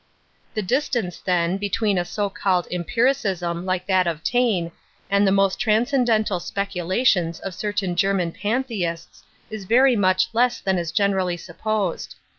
[0.55, 4.71] The distance, then, between a so called" empiriciam" like that of Taine
[5.11, 10.91] and the most transcendental speculations of certain German pantheists is very much less than is
[10.91, 12.15] generally supposed.